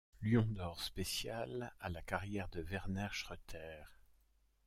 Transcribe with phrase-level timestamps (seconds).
[0.23, 3.83] Lion d'Or spécial à la carrière de Werner Schroeter.